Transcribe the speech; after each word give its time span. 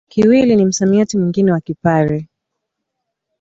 Kiwili 0.07 0.55
ni 0.55 0.65
msamiati 0.65 1.17
mwingine 1.17 1.51
wa 1.51 1.59
Kipare 1.59 2.27